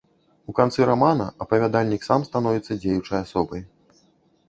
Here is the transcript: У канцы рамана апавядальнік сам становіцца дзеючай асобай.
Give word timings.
У 0.51 0.55
канцы 0.59 0.87
рамана 0.91 1.27
апавядальнік 1.45 2.01
сам 2.09 2.27
становіцца 2.31 2.81
дзеючай 2.83 3.19
асобай. 3.25 3.61